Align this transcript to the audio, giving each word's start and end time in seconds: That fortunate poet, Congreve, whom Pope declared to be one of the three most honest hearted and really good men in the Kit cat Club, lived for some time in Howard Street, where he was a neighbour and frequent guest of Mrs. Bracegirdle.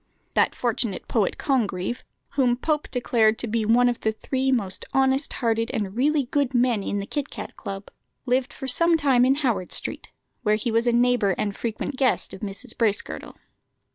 That 0.33 0.55
fortunate 0.55 1.07
poet, 1.07 1.37
Congreve, 1.37 2.03
whom 2.29 2.57
Pope 2.57 2.89
declared 2.89 3.37
to 3.37 3.45
be 3.47 3.65
one 3.65 3.87
of 3.87 3.99
the 3.99 4.11
three 4.13 4.51
most 4.51 4.83
honest 4.93 5.33
hearted 5.33 5.69
and 5.69 5.95
really 5.95 6.25
good 6.25 6.55
men 6.55 6.81
in 6.81 6.97
the 6.97 7.05
Kit 7.05 7.29
cat 7.29 7.55
Club, 7.55 7.91
lived 8.25 8.51
for 8.51 8.67
some 8.67 8.97
time 8.97 9.25
in 9.25 9.35
Howard 9.35 9.71
Street, 9.71 10.09
where 10.41 10.55
he 10.55 10.71
was 10.71 10.87
a 10.87 10.91
neighbour 10.91 11.35
and 11.37 11.55
frequent 11.55 11.97
guest 11.97 12.33
of 12.33 12.41
Mrs. 12.41 12.75
Bracegirdle. 12.75 13.35